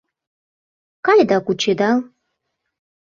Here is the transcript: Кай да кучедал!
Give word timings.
Кай 1.05 1.19
да 1.29 1.37
кучедал! 1.45 1.99